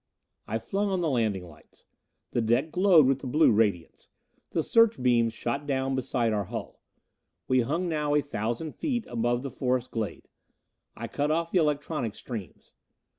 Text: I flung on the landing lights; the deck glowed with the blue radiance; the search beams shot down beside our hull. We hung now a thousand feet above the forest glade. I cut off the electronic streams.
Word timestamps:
I 0.47 0.57
flung 0.57 0.89
on 0.89 1.01
the 1.01 1.11
landing 1.11 1.47
lights; 1.47 1.85
the 2.31 2.41
deck 2.41 2.71
glowed 2.71 3.05
with 3.05 3.19
the 3.19 3.27
blue 3.27 3.51
radiance; 3.51 4.09
the 4.49 4.63
search 4.63 4.99
beams 4.99 5.31
shot 5.31 5.67
down 5.67 5.93
beside 5.93 6.33
our 6.33 6.45
hull. 6.45 6.81
We 7.47 7.61
hung 7.61 7.87
now 7.87 8.15
a 8.15 8.21
thousand 8.23 8.71
feet 8.73 9.05
above 9.05 9.43
the 9.43 9.51
forest 9.51 9.91
glade. 9.91 10.27
I 10.97 11.07
cut 11.07 11.29
off 11.29 11.51
the 11.51 11.59
electronic 11.59 12.15
streams. 12.15 12.73